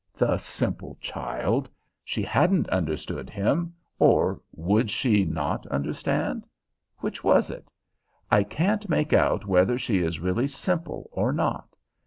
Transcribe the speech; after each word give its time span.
The 0.15 0.39
simple 0.39 0.97
child! 0.99 1.69
She 2.03 2.23
hadn't 2.23 2.67
understood 2.69 3.29
him, 3.29 3.75
or 3.99 4.41
would 4.51 4.89
she 4.89 5.25
not 5.25 5.67
understand? 5.67 6.47
Which 7.01 7.23
was 7.23 7.51
it? 7.51 7.67
I 8.31 8.41
can't 8.41 8.89
make 8.89 9.13
out 9.13 9.45
whether 9.45 9.77
she 9.77 9.99
is 9.99 10.19
really 10.19 10.47
simple 10.47 11.07
or 11.13 11.31
not. 11.31 11.75